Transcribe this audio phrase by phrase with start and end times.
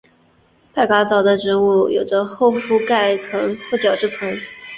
[0.73, 4.27] 派卡藻的植物体有着厚覆盖层或角质层。